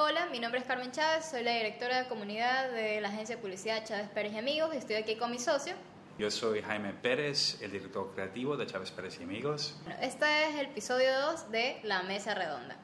[0.00, 3.42] Hola, mi nombre es Carmen Chávez, soy la directora de comunidad de la agencia de
[3.42, 5.74] publicidad Chávez Pérez y Amigos y estoy aquí con mi socio.
[6.20, 9.76] Yo soy Jaime Pérez, el director creativo de Chávez Pérez y Amigos.
[10.00, 12.76] Este es el episodio 2 de La Mesa Redonda.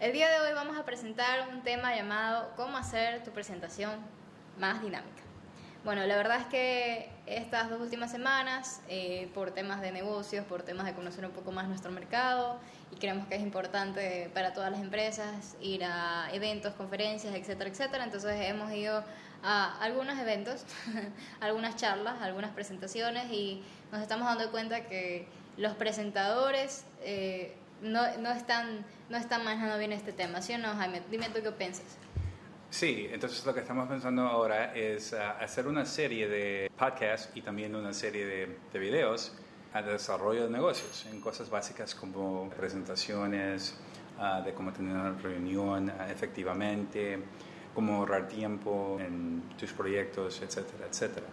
[0.00, 4.00] El día de hoy vamos a presentar un tema llamado Cómo hacer tu presentación
[4.58, 5.22] más dinámica.
[5.84, 10.62] Bueno, la verdad es que estas dos últimas semanas, eh, por temas de negocios, por
[10.62, 12.58] temas de conocer un poco más nuestro mercado,
[12.90, 18.04] y creemos que es importante para todas las empresas ir a eventos, conferencias, etcétera, etcétera.
[18.04, 19.04] Entonces hemos ido
[19.42, 20.64] a algunos eventos,
[21.40, 28.30] algunas charlas, algunas presentaciones, y nos estamos dando cuenta que los presentadores eh, no, no,
[28.32, 30.42] están, no están manejando bien este tema.
[30.42, 31.02] ¿Sí o no, Jaime?
[31.10, 31.96] Dime tú qué piensas.
[32.70, 37.42] Sí, entonces lo que estamos pensando ahora es uh, hacer una serie de podcasts y
[37.42, 39.32] también una serie de, de videos
[39.72, 43.76] al desarrollo de negocios, en cosas básicas como presentaciones,
[44.18, 47.18] uh, de cómo tener una reunión uh, efectivamente,
[47.74, 51.26] cómo ahorrar tiempo en tus proyectos, etcétera, etcétera.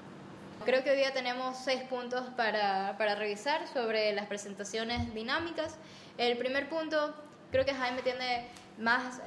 [0.66, 5.78] Creo que hoy día tenemos seis puntos para, para revisar sobre las presentaciones dinámicas.
[6.17, 7.14] El primer punto,
[7.52, 8.47] creo que Jaime tiene
[8.80, 9.22] más,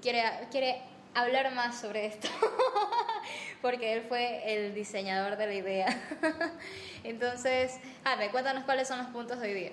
[0.00, 0.82] quiere, quiere
[1.14, 2.28] hablar más sobre esto,
[3.62, 6.02] porque él fue el diseñador de la idea.
[7.04, 7.78] Entonces,
[8.18, 9.72] ver, cuéntanos cuáles son los puntos de hoy día.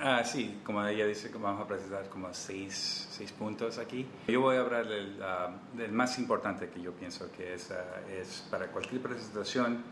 [0.00, 4.06] Ah, sí, como ella dice vamos a presentar como seis, seis puntos aquí.
[4.28, 8.08] Yo voy a hablar del, uh, del, más importante que yo pienso que es, uh,
[8.12, 9.82] es para cualquier presentación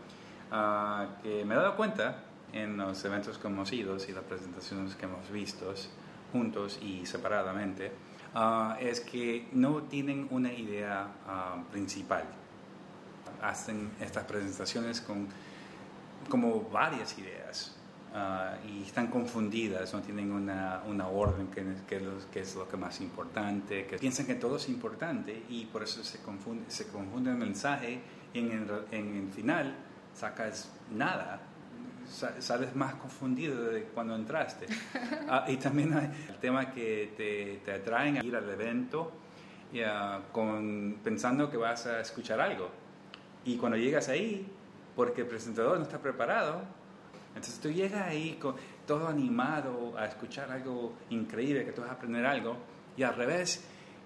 [0.49, 4.95] uh, que me he dado cuenta en los eventos que hemos ido y las presentaciones
[4.95, 5.73] que hemos visto
[6.31, 7.91] juntos y separadamente
[8.37, 12.23] uh, es que no tienen una idea uh, principal.
[13.41, 15.27] Hacen estas presentaciones con
[16.29, 17.75] como varias ideas
[18.13, 22.75] uh, y están confundidas, no tienen una, una orden que, que, que, es lo que
[22.75, 27.31] más importante, que piensan que todo es importante y por eso se confunde, se confunde
[27.31, 28.01] el mensaje
[28.33, 29.75] y en el, en el final
[30.13, 31.39] sacas nada
[32.07, 34.67] sales más confundido de cuando entraste.
[35.29, 39.11] Ah, y también hay el tema que te, te atraen a ir al evento
[40.31, 42.69] con, pensando que vas a escuchar algo.
[43.43, 44.47] Y cuando llegas ahí,
[44.95, 46.61] porque el presentador no está preparado,
[47.29, 51.93] entonces tú llegas ahí con, todo animado a escuchar algo increíble, que tú vas a
[51.93, 52.55] aprender algo,
[52.95, 53.63] y al revés,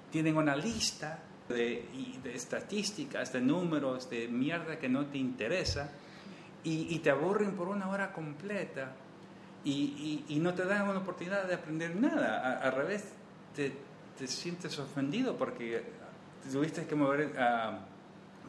[0.10, 1.86] tienen una lista de,
[2.24, 5.92] de estadísticas, de números, de mierda que no te interesa
[6.64, 8.94] y, te aburren por una hora completa
[9.64, 12.60] y, y, no te dan una oportunidad de aprender nada.
[12.60, 13.06] al revés,
[13.56, 13.74] te,
[14.18, 15.84] te, sientes ofendido porque
[16.52, 17.80] tuviste que mover a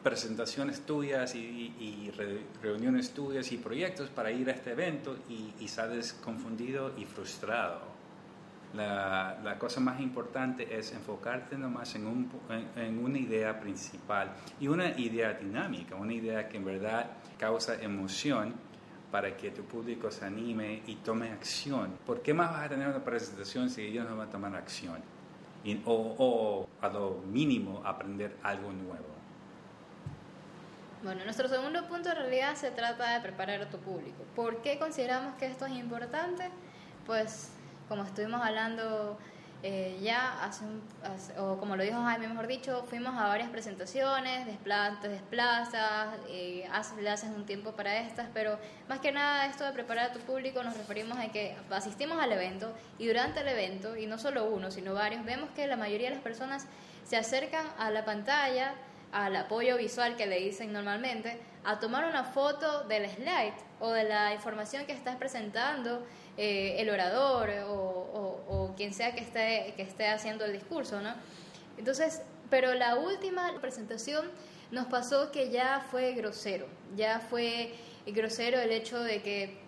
[0.03, 2.11] presentaciones tuyas y,
[2.61, 5.17] reuniones tuyas y proyectos para ir a este evento
[5.59, 7.81] y, sales confundido y frustrado.
[8.73, 12.31] La, la, cosa más importante es enfocarte nomás en, un,
[12.75, 17.05] en, una idea principal y una idea dinámica, una idea que en verdad
[17.37, 18.55] causa emoción
[19.11, 21.99] para que tu público se anime y tome acción.
[22.03, 24.97] ¿Por qué más vas a tener una presentación si ellos no van a tomar acción?
[25.63, 29.13] Y, o, o a lo mínimo aprender algo nuevo.
[31.03, 34.23] Bueno, nuestro segundo punto en realidad se trata de preparar a tu público.
[34.35, 36.49] ¿Por qué consideramos que esto es importante?
[37.05, 37.51] Pues
[37.87, 39.17] como estuvimos hablando
[39.65, 40.65] eh, ya hace,
[41.39, 46.67] o como lo dijo Jaime, mejor dicho, fuimos a varias presentaciones, desplantes, desplazas, eh,
[46.99, 50.19] le haces un tiempo para estas, pero más que nada esto de preparar a tu
[50.19, 54.49] público nos referimos a que asistimos al evento y durante el evento, y no solo
[54.49, 56.67] uno, sino varios, vemos que la mayoría de las personas
[57.05, 58.73] se acercan a la pantalla,
[59.13, 64.03] al apoyo visual que le dicen normalmente, a tomar una foto del slide o de
[64.03, 70.07] la información que estás presentando eh, el orador o, quien sea que esté, que esté
[70.07, 71.13] haciendo el discurso, ¿no?
[71.77, 74.31] Entonces, pero la última presentación
[74.71, 77.75] nos pasó que ya fue grosero, ya fue
[78.07, 79.62] grosero el hecho de que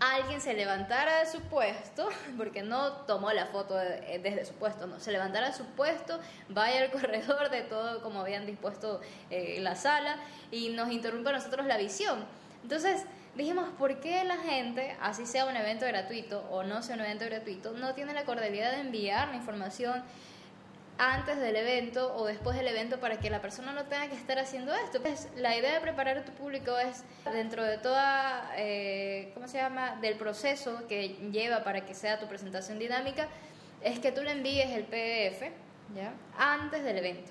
[0.00, 5.00] alguien se levantara de su puesto, porque no tomó la foto desde su puesto, no,
[5.00, 9.00] se levantara de su puesto, vaya al corredor de todo como habían dispuesto
[9.30, 10.16] eh, la sala
[10.50, 12.24] y nos interrumpe a nosotros la visión.
[12.62, 13.04] Entonces
[13.36, 17.24] dijimos, ¿por qué la gente, así sea un evento gratuito o no sea un evento
[17.24, 20.02] gratuito, no tiene la cordialidad de enviar la información
[20.98, 24.38] antes del evento o después del evento para que la persona no tenga que estar
[24.38, 25.00] haciendo esto.
[25.00, 29.58] Pues la idea de preparar a tu público es dentro de toda, eh, ¿cómo se
[29.58, 33.28] llama?, del proceso que lleva para que sea tu presentación dinámica,
[33.80, 35.52] es que tú le envíes el PDF,
[35.94, 37.30] ¿ya?, antes del evento.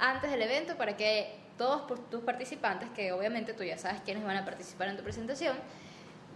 [0.00, 4.38] Antes del evento para que todos tus participantes, que obviamente tú ya sabes quiénes van
[4.38, 5.56] a participar en tu presentación,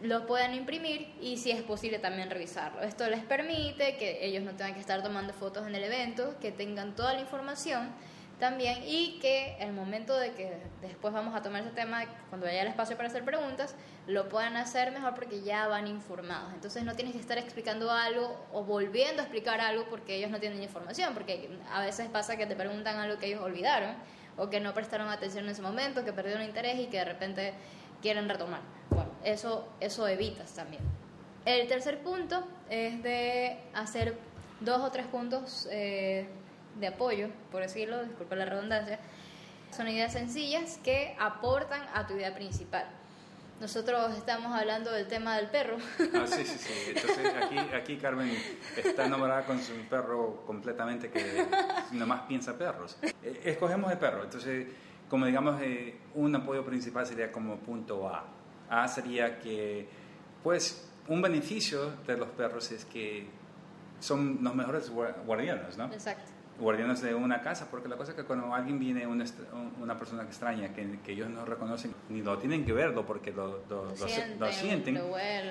[0.03, 2.83] lo puedan imprimir y si es posible también revisarlo.
[2.83, 6.53] Esto les permite que ellos no tengan que estar tomando fotos en el evento, que
[6.53, 7.91] tengan toda la información
[8.39, 12.63] también y que el momento de que después vamos a tomar ese tema, cuando haya
[12.63, 13.75] el espacio para hacer preguntas,
[14.07, 16.53] lo puedan hacer mejor porque ya van informados.
[16.53, 20.39] Entonces no tienes que estar explicando algo o volviendo a explicar algo porque ellos no
[20.39, 23.95] tienen información, porque a veces pasa que te preguntan algo que ellos olvidaron
[24.37, 27.55] o que no prestaron atención en ese momento, que perdieron interés y que de repente
[28.03, 28.61] quieren retomar.
[28.91, 30.82] Bueno, eso, eso evitas también.
[31.44, 34.17] El tercer punto es de hacer
[34.61, 36.26] dos o tres puntos eh,
[36.78, 38.99] de apoyo, por decirlo, disculpa la redundancia.
[39.70, 42.87] Son ideas sencillas que aportan a tu idea principal.
[43.61, 45.78] Nosotros estamos hablando del tema del perro.
[46.14, 46.73] Ah, sí, sí, sí.
[46.94, 48.31] Entonces aquí, aquí Carmen
[48.76, 51.46] está enamorada con su perro completamente que
[51.93, 52.99] nomás piensa perros.
[53.02, 54.25] Eh, escogemos el perro.
[54.25, 54.67] Entonces,
[55.08, 58.25] como digamos, eh, un apoyo principal sería como punto A.
[58.69, 59.89] A sería que,
[60.43, 63.27] pues, un beneficio de los perros es que
[64.01, 65.93] son los mejores guardianes, ¿no?
[65.93, 69.25] Exacto guardianes de una casa, porque la cosa es que cuando alguien viene, una,
[69.81, 73.63] una persona extraña, que, que, ellos no reconocen, ni lo tienen que verlo porque lo,
[73.69, 73.95] lo,
[74.49, 74.97] sienten,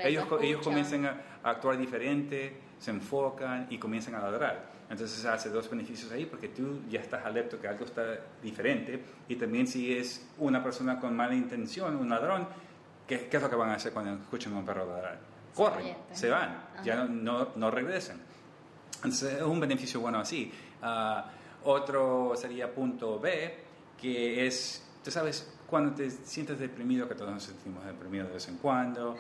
[0.04, 4.76] ellos, ellos comienzan a, actuar diferente, se enfocan y comienzan a ladrar.
[4.90, 9.36] Entonces hace dos beneficios ahí porque tú ya estás alerta que algo está diferente y
[9.36, 12.48] también si es una persona con mala intención, un ladrón,
[13.08, 15.20] ¿qué, qué es lo que van a hacer cuando escuchan a un perro ladrar?
[15.54, 18.20] Corren, se van, ya no, no, no regresan.
[18.98, 20.52] Entonces es un beneficio bueno así.
[20.82, 21.26] Ah,
[21.64, 23.56] otro sería punto B,
[24.00, 28.48] que es, tú sabes, cuando te sientes deprimido, que todos nos sentimos deprimidos de vez
[28.50, 29.16] en cuando,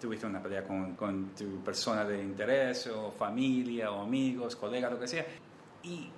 [0.00, 4.98] tuviste una pelea con, con, tu persona de interés o familia o amigos, colegas, lo
[4.98, 5.24] que sea,
[5.84, 6.10] y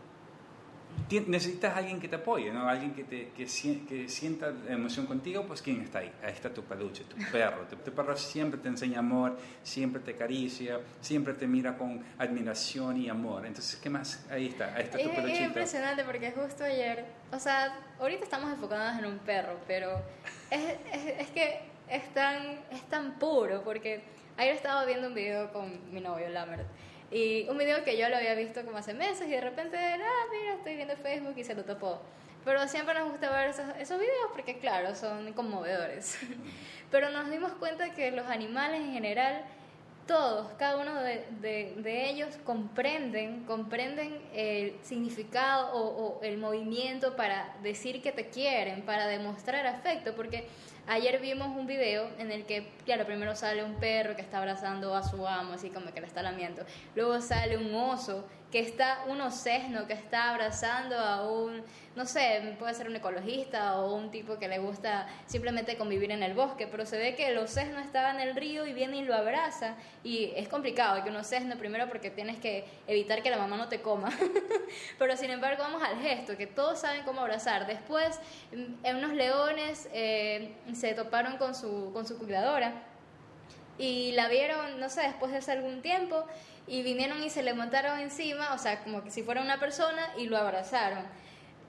[1.27, 2.69] necesitas alguien que te apoye, ¿no?
[2.69, 3.47] Alguien que, te, que,
[3.89, 6.13] que, sienta emoción contigo, pues ¿quién está ahí?
[6.23, 7.67] Ahí está tu peluche, tu perro.
[7.67, 13.09] Tu, perro siempre te enseña amor, siempre te acaricia, siempre te mira con admiración y
[13.09, 13.47] amor.
[13.47, 14.27] Entonces, ¿qué más?
[14.31, 15.35] Ahí está, ahí está tu peluche.
[15.35, 20.01] Es impresionante porque justo ayer, o sea, ahorita estamos enfocados en un perro, pero
[20.51, 20.63] es,
[20.93, 24.03] es, es que es tan, es tan puro porque
[24.37, 26.67] ayer estaba viendo un video con mi novio, Lambert.
[27.15, 30.25] Y un video que yo lo había visto como hace meses y de repente, ah,
[30.33, 32.01] mira, estoy viendo Facebook y se lo topó.
[32.45, 36.19] Pero siempre nos gusta ver esos, esos videos porque, claro, son conmovedores.
[36.91, 39.45] Pero nos dimos cuenta que los animales en general,
[40.09, 47.15] todos, cada uno de, de, de ellos comprenden, comprenden el significado o, o el movimiento
[47.15, 50.49] para decir que te quieren, para demostrar afecto, porque
[50.87, 54.95] Ayer vimos un video en el que, claro, primero sale un perro que está abrazando
[54.95, 56.63] a su amo, así como que le está lamiendo.
[56.95, 61.65] Luego sale un oso que está, un osesno que está abrazando a un,
[61.97, 66.23] no sé, puede ser un ecologista o un tipo que le gusta simplemente convivir en
[66.23, 69.05] el bosque, pero se ve que el osesno estaba en el río y viene y
[69.05, 69.75] lo abraza.
[70.05, 73.67] Y es complicado que un osesno, primero porque tienes que evitar que la mamá no
[73.67, 74.11] te coma,
[75.01, 77.67] pero sin embargo vamos al gesto, que todos saben cómo abrazar.
[77.67, 78.21] Después,
[78.53, 82.73] unos leones eh, se toparon con su, con su cuidadora
[83.79, 86.25] y la vieron, no sé, después de hace algún tiempo
[86.67, 90.11] y vinieron y se le montaron encima, o sea, como que si fuera una persona
[90.17, 91.05] y lo abrazaron.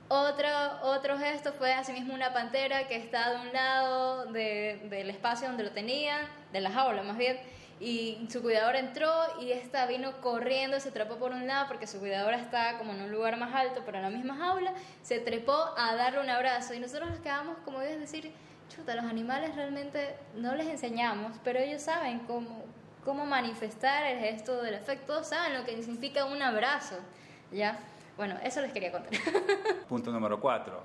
[0.07, 0.47] Otro,
[0.83, 5.71] otro gesto fue asimismo una pantera que está de un lado del espacio donde lo
[5.71, 6.21] tenían,
[6.53, 7.39] de la jaula más bien,
[7.79, 9.11] y su cuidadora entró
[9.41, 13.01] y esta vino corriendo, se trepó por un lado porque su cuidadora está como en
[13.01, 16.73] un lugar más alto, pero en la misma jaula, se trepó a darle un abrazo
[16.73, 18.31] y nosotros nos quedamos como es decir,
[18.69, 22.63] chuta, los animales realmente no les enseñamos, pero ellos saben cómo,
[23.03, 26.97] cómo manifestar el gesto del afecto, saben lo que significa un abrazo,
[27.51, 27.79] ¿ya?
[28.17, 29.11] Bueno, eso les quería contar.
[29.89, 30.83] Punto número cuatro.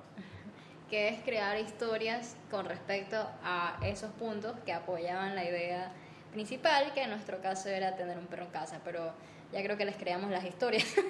[0.88, 5.92] Que es crear historias con respecto a esos puntos que apoyaban la idea
[6.32, 9.12] principal, que en nuestro caso era tener un perro en casa, pero
[9.52, 10.86] ya creo que les creamos las historias.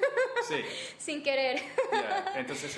[0.49, 0.57] Sí.
[0.97, 1.61] Sin querer.
[2.35, 2.75] Entonces,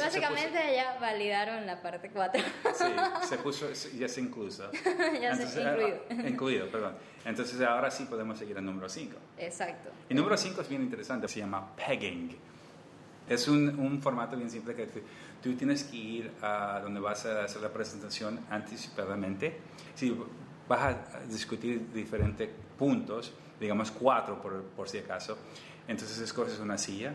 [0.00, 2.42] Básicamente ya validaron la parte 4.
[2.74, 2.84] sí,
[3.28, 4.70] se puso, ya se incluso.
[5.20, 6.02] ya se incluido.
[6.10, 6.96] Ah, incluido, perdón.
[7.26, 9.16] Entonces ahora sí podemos seguir al número 5.
[9.36, 9.90] Exacto.
[10.08, 12.36] Y número 5 es bien interesante, se llama pegging.
[13.28, 14.88] Es un, un formato bien simple que
[15.42, 19.58] tú, tienes que ir a donde vas a hacer la presentación anticipadamente.
[19.94, 20.16] Si
[20.68, 22.48] vas a discutir diferentes
[22.78, 25.36] puntos, digamos cuatro por, por si acaso.
[25.86, 27.14] Entonces escoges una silla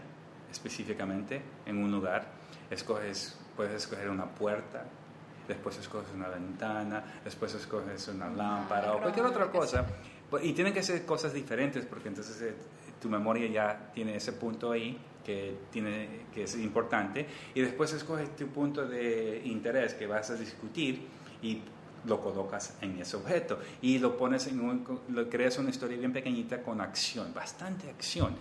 [0.52, 2.28] específicamente en un lugar,
[2.70, 4.86] escoges, puedes escoger una puerta,
[5.48, 9.86] después escoges una ventana, después escoges una lámpara o cualquier otra cosa.
[10.42, 12.56] Y tienen que ser cosas diferentes porque entonces eh,
[13.00, 18.36] tu memoria ya tiene ese punto ahí que, tiene, que es importante y después escoges
[18.36, 21.08] tu punto de interés que vas a discutir
[21.42, 21.62] y
[22.06, 26.14] lo colocas en ese objeto y lo pones en un, lo creas una historia bien
[26.14, 28.36] pequeñita con acción, bastante acción,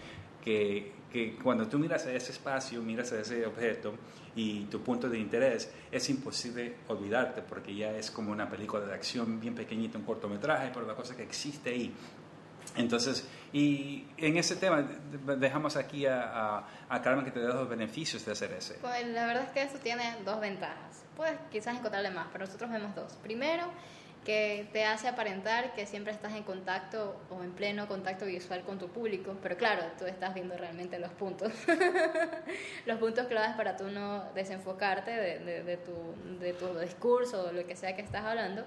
[0.45, 3.95] que, que cuando tú miras a ese espacio, miras a ese objeto
[4.35, 8.95] y tu punto de interés, es imposible olvidarte porque ya es como una película de
[8.95, 11.95] acción bien pequeñita, un cortometraje, pero la cosa que existe ahí.
[12.77, 14.83] Entonces, y en ese tema
[15.37, 18.75] dejamos aquí a, a, Carmen que te dé los beneficios de hacer ese.
[18.75, 21.05] Pues la verdad es que eso tiene dos ventajas.
[21.17, 23.13] Puedes quizás encontrarle más, pero nosotros vemos dos.
[23.23, 23.67] Primero,
[24.25, 28.79] que te hace aparentar que siempre estás en contacto o en pleno contacto visual con
[28.79, 31.53] tu público, pero claro, tú estás viendo realmente los puntos,
[32.87, 35.93] los puntos claves para tú no desenfocarte de, de, tu,
[36.39, 38.65] de tu discurso o lo que sea que estás hablando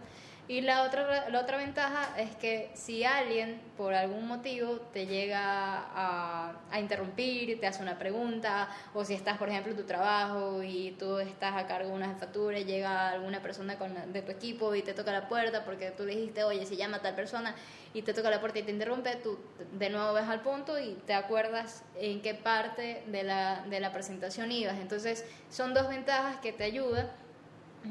[0.48, 5.40] y la otra, la otra ventaja es que si alguien por algún motivo te llega
[5.42, 10.62] a, a, interrumpir, te hace una pregunta, o si estás, por ejemplo, en tu trabajo
[10.62, 14.32] y tú estás a cargo de una jefatura y llega alguna persona con, de tu
[14.32, 17.56] equipo y te toca la puerta porque tú dijiste, oye, si llama tal persona
[17.96, 19.40] y te toca la puerta y te interrumpe, tú
[19.72, 23.92] de nuevo ves al punto y te acuerdas en qué parte de la, de la
[23.92, 24.78] presentación ibas.
[24.78, 27.10] Entonces, son dos ventajas que te ayudan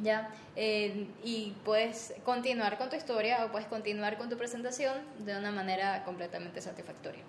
[0.03, 0.31] ¿ya?
[0.57, 5.51] Eh, y puedes continuar con tu historia o puedes continuar con tu presentación de una
[5.51, 7.23] manera completamente satisfactoria.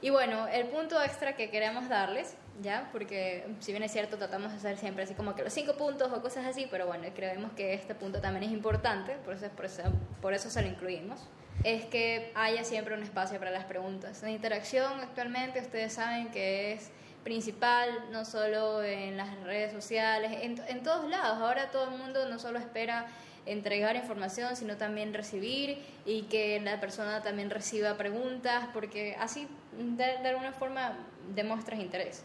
[0.00, 2.88] Y bueno, el punto extra que queremos darles, ¿ya?
[2.92, 6.12] Porque si bien es cierto, tratamos de hacer siempre así como que los cinco puntos
[6.12, 9.64] o cosas así, pero bueno, creemos que este punto también es importante, por eso, por
[9.64, 9.82] eso,
[10.22, 11.20] por eso se lo incluimos,
[11.64, 14.22] es que haya siempre un espacio para las preguntas.
[14.22, 16.90] La interacción actualmente ustedes saben que es
[17.28, 21.36] principal, no solo en las redes sociales, en, todos lados.
[21.42, 23.06] Ahora todo el mundo no solo espera
[23.44, 30.04] entregar información, sino también recibir y que la persona también reciba preguntas, porque así de,
[30.22, 30.96] de, alguna forma
[31.34, 32.24] demuestras interés.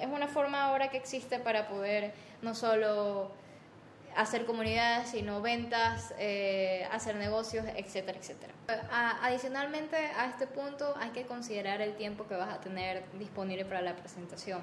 [0.00, 3.30] Es una forma ahora que existe para poder no solo
[4.16, 8.54] hacer comunidades, sino ventas, eh, hacer negocios, etcétera, etcétera.
[9.22, 13.82] adicionalmente a este punto hay que considerar el tiempo que vas a tener disponible para
[13.82, 14.60] la presentación.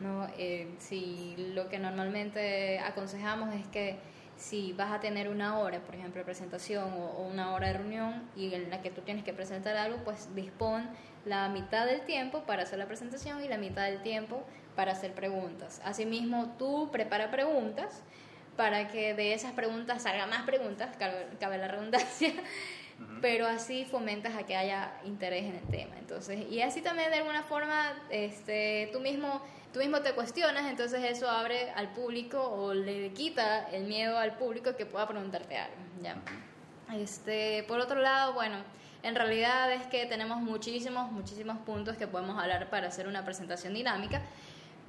[0.00, 0.28] ¿no?
[0.38, 3.98] Eh, si lo que normalmente aconsejamos es que
[4.36, 8.22] si vas a tener una hora, por ejemplo, de presentación o, una hora de reunión
[8.34, 10.88] y en la que tú tienes que presentar algo, pues dispón
[11.26, 14.42] la mitad del tiempo para hacer la presentación y la mitad del tiempo
[14.76, 15.82] para hacer preguntas.
[15.84, 18.02] Asimismo, tú prepara preguntas
[18.60, 22.34] para que de esas preguntas salgan más preguntas, cabe, la redundancia,
[23.22, 25.96] pero así fomentas a que haya interés en el tema.
[25.98, 29.40] Entonces, y así también de alguna forma este, tú, mismo,
[29.72, 34.36] tú mismo te cuestionas, entonces eso abre al público o le quita el miedo al
[34.36, 35.76] público que pueda preguntarte algo.
[36.02, 36.16] ¿ya?
[36.94, 38.58] Este, por otro lado, bueno,
[39.02, 43.72] en realidad es que tenemos muchísimos, muchísimos puntos que podemos hablar para hacer una presentación
[43.72, 44.20] dinámica,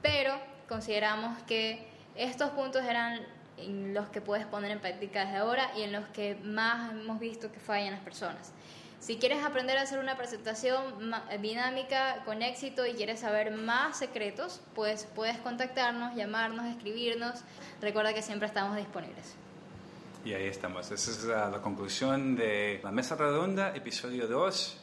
[0.01, 0.37] pero
[0.67, 3.21] consideramos que estos puntos eran
[3.61, 7.19] en los que puedes poner en práctica desde ahora y en los que más hemos
[7.19, 8.51] visto que fallan las personas.
[8.99, 10.83] Si quieres aprender a hacer una presentación
[11.41, 17.41] dinámica con éxito y quieres saber más secretos, pues puedes contactarnos, llamarnos, escribirnos.
[17.81, 19.35] Recuerda que siempre estamos disponibles.
[20.23, 20.91] Y ahí estamos.
[20.91, 24.77] Esa es la, la conclusión de La Mesa Redonda, episodio 2.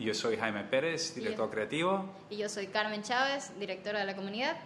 [0.00, 2.12] Yo soy Jaime Pérez, director creativo.
[2.30, 4.56] Y yo soy Carmen Chávez, directora de la comunidad.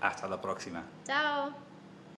[0.00, 0.84] Hasta la próxima.
[1.06, 1.71] Chao.